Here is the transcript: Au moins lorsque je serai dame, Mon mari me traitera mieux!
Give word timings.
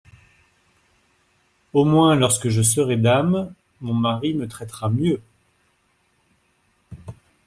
Au 1.73 1.85
moins 1.85 2.15
lorsque 2.15 2.49
je 2.49 2.63
serai 2.63 2.97
dame, 2.97 3.53
Mon 3.81 3.93
mari 3.93 4.33
me 4.33 4.47
traitera 4.47 4.89
mieux! 4.89 5.21